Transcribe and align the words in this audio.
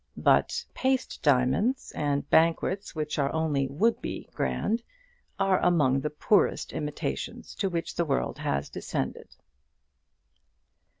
But 0.17 0.65
paste 0.73 1.21
diamonds, 1.21 1.91
and 1.91 2.27
banquets 2.31 2.95
which 2.95 3.19
are 3.19 3.31
only 3.31 3.67
would 3.67 4.01
be 4.01 4.27
grand, 4.33 4.81
are 5.39 5.59
among 5.59 5.99
the 5.99 6.09
poorest 6.09 6.73
imitations 6.73 7.53
to 7.59 7.69
which 7.69 7.93
the 7.93 8.05
world 8.05 8.39
has 8.39 8.67
descended. 8.67 9.35